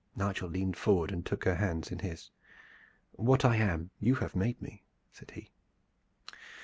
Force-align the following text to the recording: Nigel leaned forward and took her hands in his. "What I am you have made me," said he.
Nigel 0.15 0.49
leaned 0.49 0.77
forward 0.77 1.11
and 1.11 1.23
took 1.23 1.43
her 1.45 1.57
hands 1.57 1.91
in 1.91 1.99
his. 1.99 2.31
"What 3.11 3.45
I 3.45 3.57
am 3.57 3.91
you 3.99 4.15
have 4.15 4.35
made 4.35 4.59
me," 4.59 4.81
said 5.13 5.29
he. 5.29 5.51